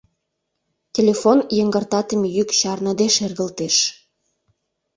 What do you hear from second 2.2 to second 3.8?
йӱк чарныде шергылтеш.